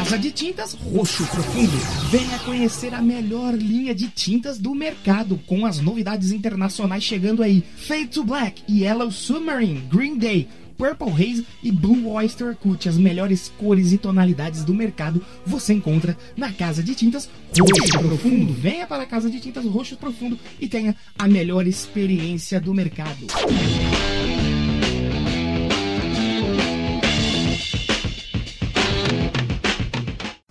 [0.06, 1.76] Casa de Tintas Roxo Profundo.
[2.10, 7.64] Venha conhecer a melhor linha de tintas do mercado, com as novidades internacionais chegando aí.
[7.76, 12.88] Fade to Black, Yellow Submarine, Green Day, Purple Haze e Blue Oyster Cult.
[12.88, 18.52] As melhores cores e tonalidades do mercado você encontra na Casa de Tintas Roxo Profundo.
[18.52, 23.26] Venha para a Casa de Tintas Roxo Profundo e tenha a melhor experiência do mercado.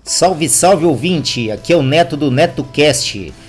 [0.04, 1.52] Salve, salve ouvinte!
[1.52, 3.34] Aqui é o Neto do NetoCast.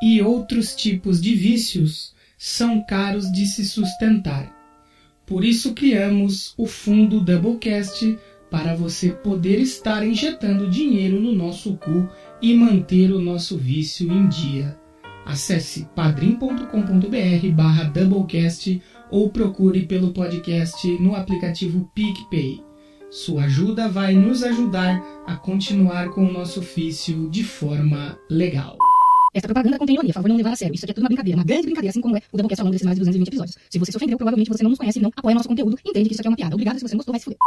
[0.01, 4.51] e outros tipos de vícios são caros de se sustentar.
[5.25, 8.19] Por isso criamos o fundo Doublecast
[8.53, 12.07] para você poder estar injetando dinheiro no nosso cu
[12.39, 14.77] e manter o nosso vício em dia.
[15.25, 18.79] Acesse padrim.com.br barra Doublecast
[19.09, 22.63] ou procure pelo podcast no aplicativo PicPay.
[23.09, 28.77] Sua ajuda vai nos ajudar a continuar com o nosso ofício de forma legal.
[29.33, 30.75] Essa propaganda contém ironia, favor não levar a sério.
[30.75, 32.65] Isso aqui é tudo uma brincadeira, uma grande brincadeira, assim como é o Doublecast ao
[32.65, 33.57] longo desses mais de 220 episódios.
[33.67, 36.07] Se você se ofendeu, provavelmente você não nos conhece e não apoia nosso conteúdo, entende
[36.07, 36.53] que isso aqui é uma piada.
[36.53, 37.39] Obrigado, se você não gostou, vai se fuder.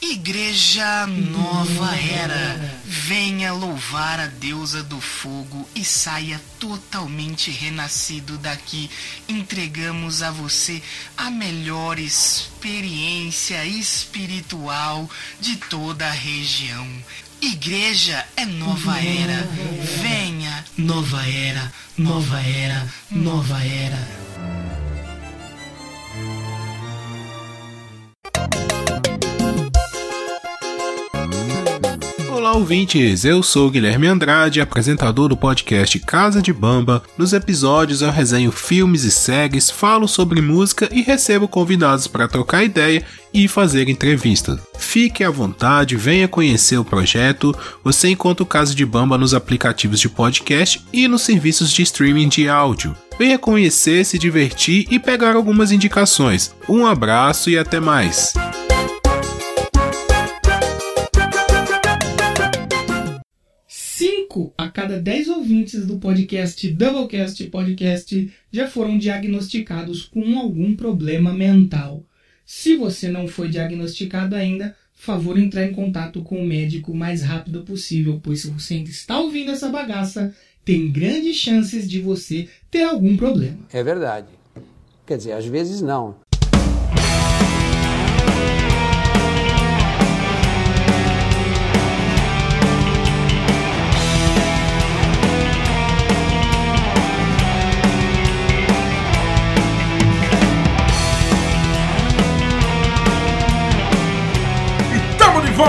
[0.00, 8.88] Igreja Nova Era, venha louvar a deusa do fogo e saia totalmente renascido daqui.
[9.28, 10.82] Entregamos a você
[11.16, 15.10] a melhor experiência espiritual
[15.40, 16.86] de toda a região.
[17.42, 19.48] Igreja é nova era,
[20.00, 24.67] venha, nova era, nova era, nova era.
[32.58, 33.24] Ouvintes!
[33.24, 37.04] Eu sou Guilherme Andrade, apresentador do podcast Casa de Bamba.
[37.16, 42.64] Nos episódios eu resenho filmes e séries, falo sobre música e recebo convidados para trocar
[42.64, 44.58] ideia e fazer entrevistas.
[44.76, 47.54] Fique à vontade, venha conhecer o projeto.
[47.84, 52.28] Você encontra o Casa de Bamba nos aplicativos de podcast e nos serviços de streaming
[52.28, 52.92] de áudio.
[53.16, 56.52] Venha conhecer, se divertir e pegar algumas indicações.
[56.68, 58.32] Um abraço e até mais!
[64.38, 71.32] Cinco a cada 10 ouvintes do podcast Doublecast Podcast já foram diagnosticados com algum problema
[71.32, 72.04] mental.
[72.46, 77.22] Se você não foi diagnosticado ainda, favor entrar em contato com o médico o mais
[77.22, 80.32] rápido possível, pois se você ainda está ouvindo essa bagaça,
[80.64, 83.58] tem grandes chances de você ter algum problema.
[83.72, 84.28] É verdade.
[85.04, 86.16] Quer dizer, às vezes não.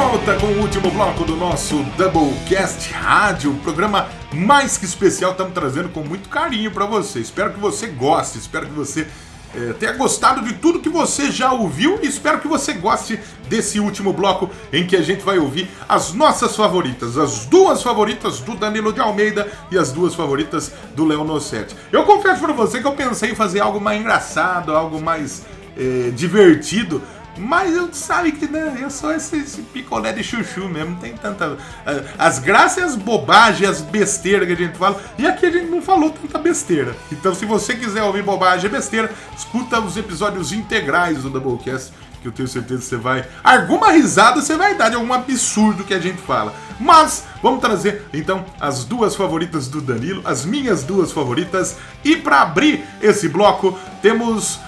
[0.09, 5.89] Volta com o último bloco do nosso Doublecast Rádio, programa mais que especial, estamos trazendo
[5.89, 7.19] com muito carinho para você.
[7.19, 9.07] Espero que você goste, espero que você
[9.53, 13.79] eh, tenha gostado de tudo que você já ouviu e espero que você goste desse
[13.79, 18.55] último bloco em que a gente vai ouvir as nossas favoritas, as duas favoritas do
[18.55, 21.75] Danilo de Almeida e as duas favoritas do Léo Nossetti.
[21.91, 25.45] Eu confesso para você que eu pensei em fazer algo mais engraçado, algo mais
[25.77, 26.99] eh, divertido,
[27.39, 31.15] mas eu sabe que né, eu sou esse, esse picolé de chuchu mesmo, não tem
[31.15, 31.57] tanta.
[31.85, 35.01] ah, As graças as bobagens, as besteiras que a gente fala.
[35.17, 36.95] E aqui a gente não falou tanta besteira.
[37.11, 42.27] Então, se você quiser ouvir bobagem e besteira, escuta os episódios integrais do Doublecast, que
[42.27, 43.25] eu tenho certeza que você vai.
[43.43, 46.53] Alguma risada você vai dar de algum absurdo que a gente fala.
[46.79, 51.77] Mas vamos trazer então as duas favoritas do Danilo, as minhas duas favoritas.
[52.03, 54.59] E para abrir esse bloco, temos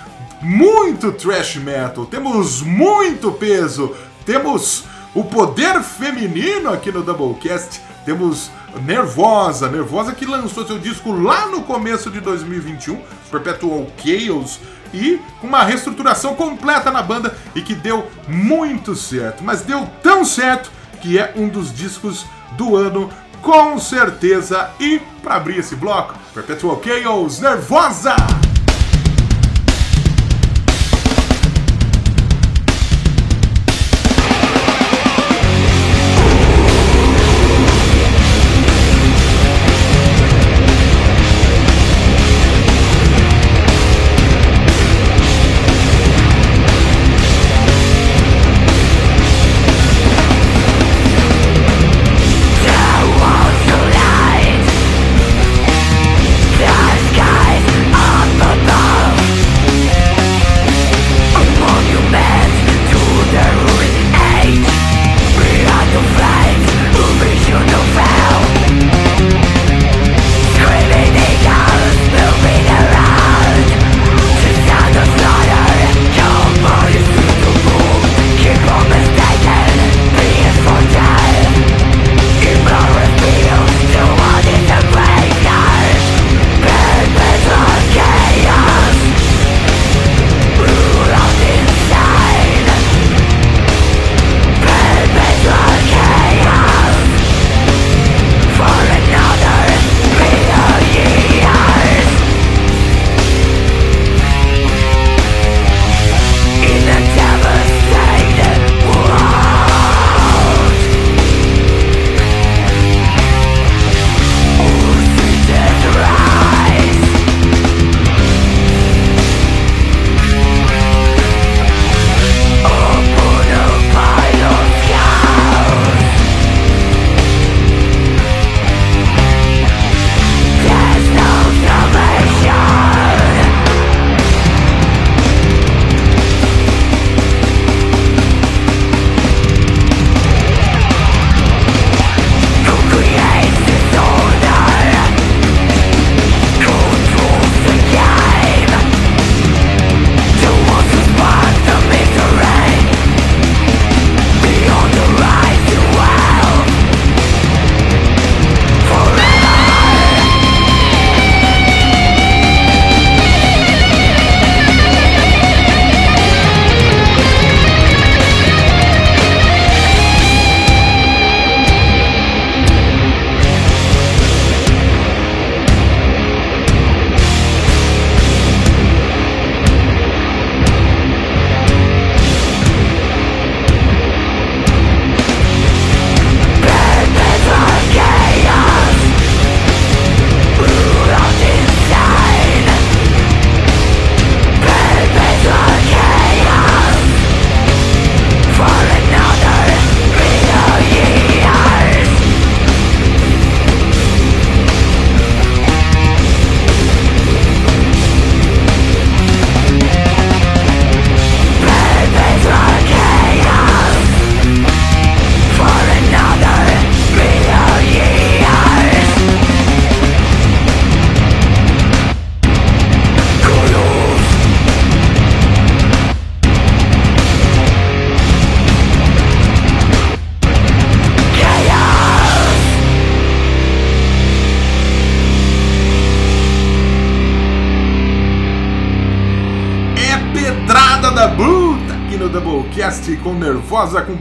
[0.41, 8.49] muito trash metal, temos muito peso, temos o poder feminino aqui no Doublecast temos
[8.83, 14.59] Nervosa, Nervosa que lançou seu disco lá no começo de 2021, Perpetual Chaos,
[14.93, 20.71] e uma reestruturação completa na banda e que deu muito certo, mas deu tão certo
[21.01, 22.25] que é um dos discos
[22.57, 23.09] do ano
[23.41, 24.69] com certeza.
[24.79, 28.15] E para abrir esse bloco, Perpetual Chaos, Nervosa!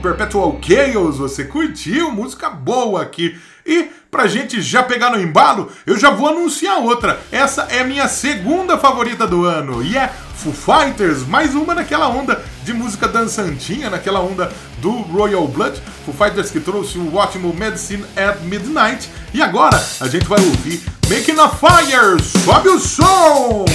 [0.01, 1.19] Perpetual Chaos.
[1.19, 2.11] Você curtiu?
[2.11, 3.39] Música boa aqui.
[3.65, 7.21] E pra gente já pegar no embalo, eu já vou anunciar outra.
[7.31, 12.43] Essa é minha segunda favorita do ano e é Foo Fighters, mais uma naquela onda
[12.65, 15.81] de música dançantinha, naquela onda do Royal Blood.
[16.05, 19.09] Foo Fighters que trouxe o ótimo Medicine at Midnight.
[19.35, 22.23] E agora a gente vai ouvir Making a Fire.
[22.45, 23.67] Sobe o som!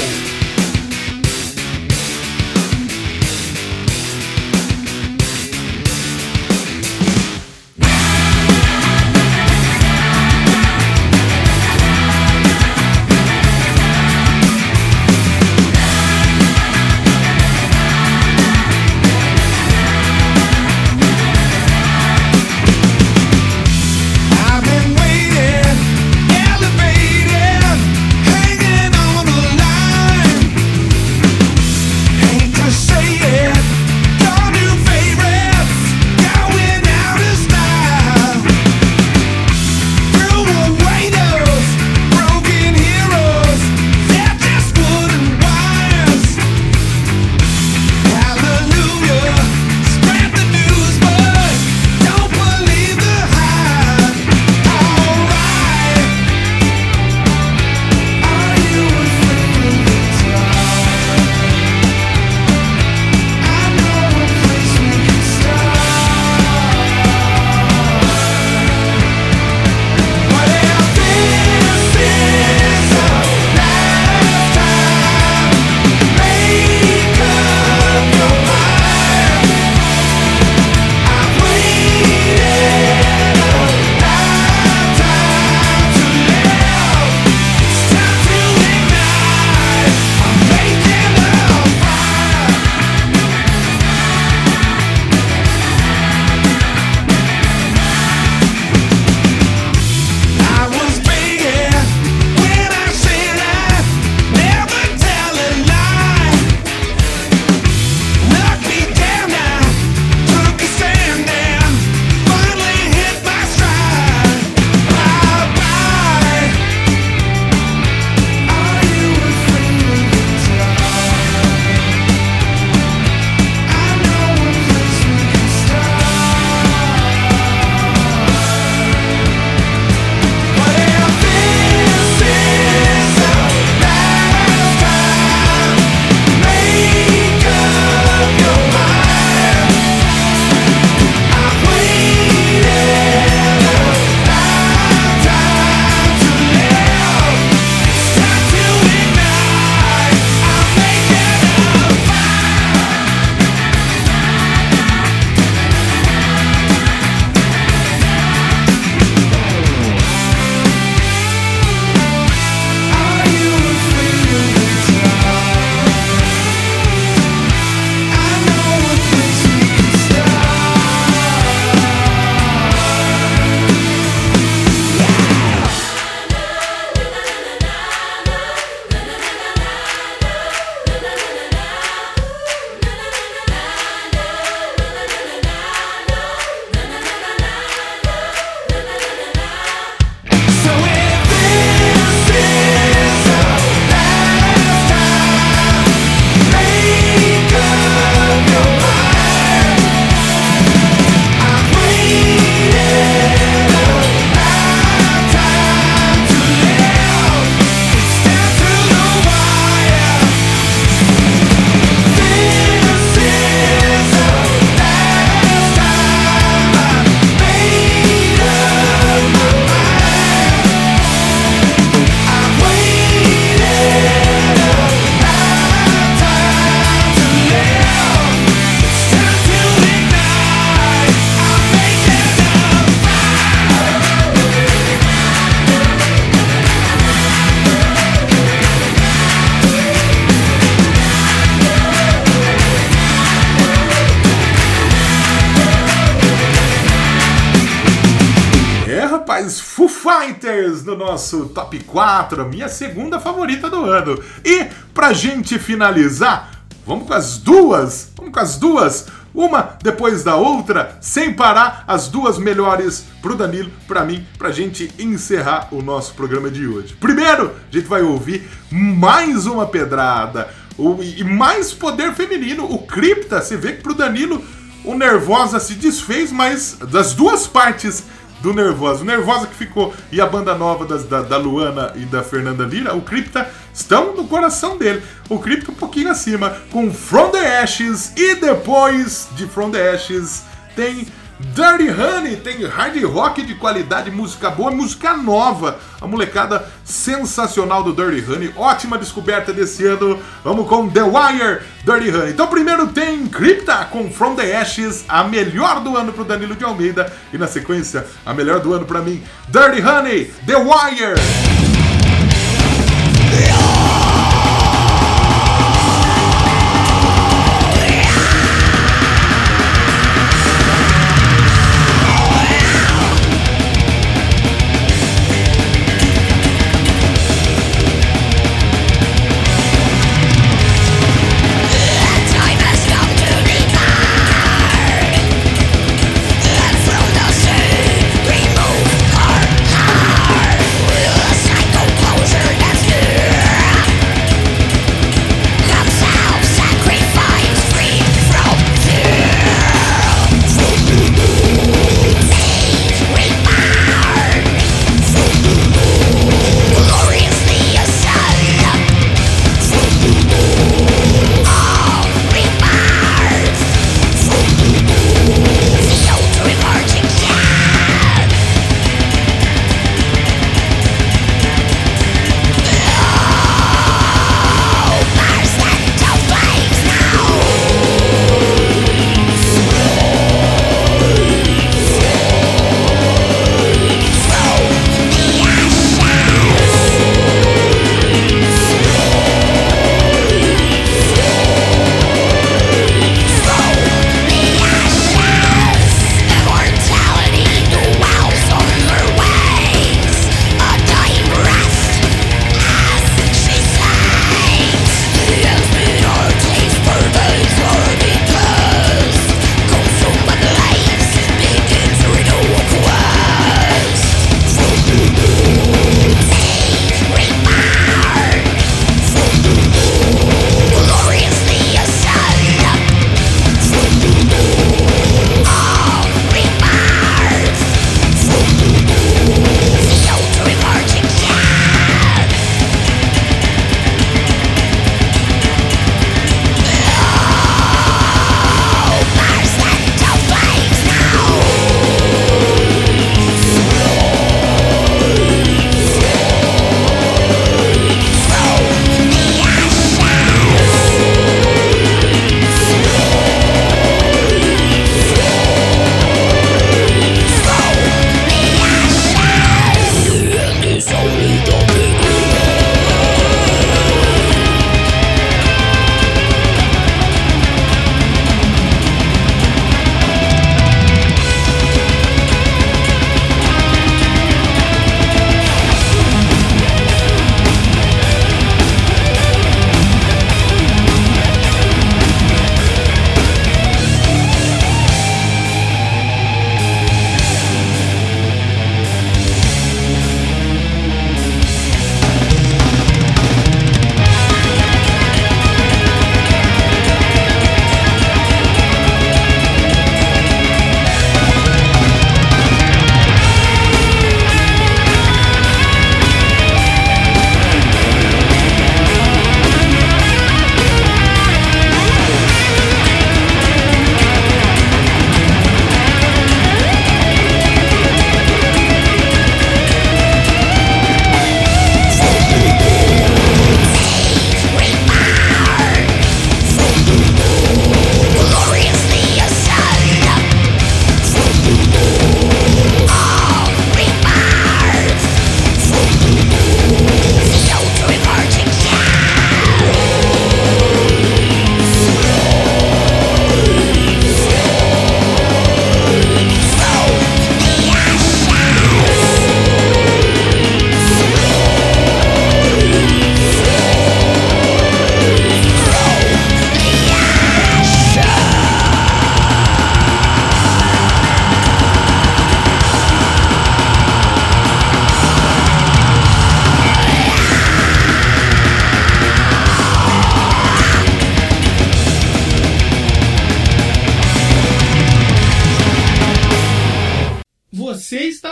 [251.35, 254.21] Nosso top 4, a minha segunda favorita do ano.
[254.43, 256.51] E pra gente finalizar,
[256.85, 262.07] vamos com as duas, vamos com as duas, uma depois da outra, sem parar, as
[262.07, 266.95] duas melhores pro Danilo, pra mim, pra gente encerrar o nosso programa de hoje.
[266.99, 272.63] Primeiro, a gente vai ouvir mais uma pedrada o- e mais poder feminino.
[272.65, 274.41] O Cripta, você vê que pro Danilo
[274.85, 278.03] o Nervosa se desfez, mas das duas partes
[278.45, 279.01] do Nervosa.
[279.01, 282.63] O Nervosa que ficou e a banda nova das- da, da Luana e da Fernanda
[282.63, 285.01] Lira, o Cripta, estão no coração dele.
[285.27, 290.43] O Cripta um pouquinho acima, com From the Ashes e depois de From the Ashes
[290.75, 291.07] tem
[291.37, 295.77] Dirty Honey, tem hard rock de qualidade, música boa, música nova.
[295.99, 300.19] A molecada sensacional do Dirty Honey, ótima descoberta desse ano.
[300.43, 302.31] Vamos com The Wire, Dirty Honey.
[302.31, 306.63] Então primeiro tem Crypta com From the Ashes, a melhor do ano pro Danilo de
[306.63, 307.11] Almeida.
[307.33, 311.54] E na sequência, a melhor do ano pra mim, Dirty Honey, The Wire.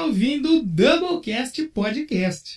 [0.03, 2.52] Ouvindo o Doublecast Podcast.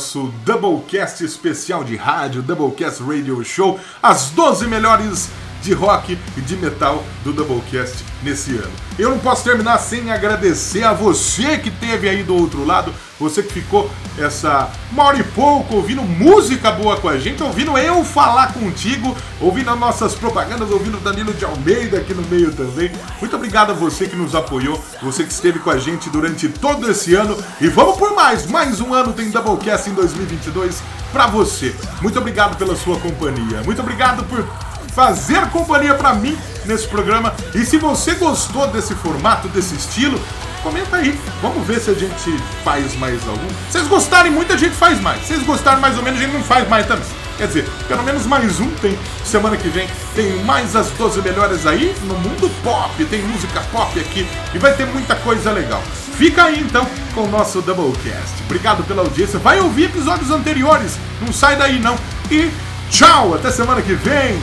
[0.00, 5.28] Nosso Doublecast especial de rádio, Doublecast Radio Show, as 12 melhores
[5.62, 8.72] de rock e de metal do Doublecast nesse ano.
[8.98, 13.42] Eu não posso terminar sem agradecer a você que teve aí do outro lado, você
[13.42, 18.04] que ficou essa uma hora e pouco ouvindo música boa com a gente, ouvindo eu
[18.04, 22.90] falar contigo, ouvindo as nossas propagandas, ouvindo o Danilo de Almeida aqui no meio também.
[23.20, 26.90] Muito obrigado a você que nos apoiou, você que esteve com a gente durante todo
[26.90, 30.82] esse ano e vamos por mais, mais um ano tem Doublecast em 2022
[31.12, 31.74] pra você.
[32.00, 33.62] Muito obrigado pela sua companhia.
[33.64, 34.44] Muito obrigado por
[34.94, 37.34] fazer companhia pra mim nesse programa.
[37.54, 40.20] E se você gostou desse formato, desse estilo,
[40.62, 41.18] comenta aí.
[41.42, 43.48] Vamos ver se a gente faz mais algum.
[43.48, 45.22] Se vocês gostarem muito, a gente faz mais.
[45.22, 47.04] Se vocês gostarem mais ou menos, a gente não faz mais também.
[47.40, 48.98] Quer dizer, pelo menos mais um tem.
[49.24, 53.04] Semana que vem tem mais as 12 melhores aí no mundo pop.
[53.06, 55.82] Tem música pop aqui e vai ter muita coisa legal.
[56.18, 58.42] Fica aí então com o nosso Doublecast.
[58.44, 59.38] Obrigado pela audiência.
[59.38, 60.98] Vai ouvir episódios anteriores.
[61.22, 61.96] Não sai daí não.
[62.30, 62.50] E
[62.90, 64.38] tchau, até semana que vem.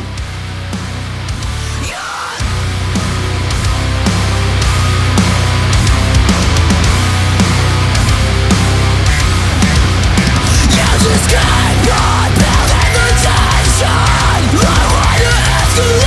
[15.78, 16.07] Yeah.